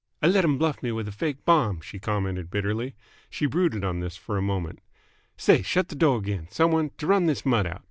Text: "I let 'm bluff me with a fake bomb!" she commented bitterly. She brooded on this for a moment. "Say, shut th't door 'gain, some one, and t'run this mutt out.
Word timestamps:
"I 0.19 0.25
let 0.25 0.43
'm 0.43 0.57
bluff 0.57 0.81
me 0.81 0.91
with 0.91 1.07
a 1.07 1.11
fake 1.11 1.45
bomb!" 1.45 1.79
she 1.81 1.99
commented 1.99 2.49
bitterly. 2.49 2.95
She 3.29 3.45
brooded 3.45 3.83
on 3.83 3.99
this 3.99 4.17
for 4.17 4.35
a 4.35 4.41
moment. 4.41 4.79
"Say, 5.37 5.61
shut 5.61 5.89
th't 5.89 5.99
door 5.99 6.21
'gain, 6.21 6.47
some 6.49 6.71
one, 6.71 6.85
and 6.85 6.97
t'run 6.97 7.27
this 7.27 7.45
mutt 7.45 7.67
out. 7.67 7.79